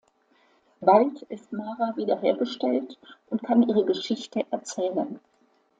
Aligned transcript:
Bald 0.79 1.21
ist 1.29 1.51
Mara 1.53 1.95
wiederhergestellt 1.95 2.97
und 3.29 3.43
kann 3.43 3.61
ihre 3.69 3.85
Geschichte 3.85 4.47
erzählen. 4.49 5.19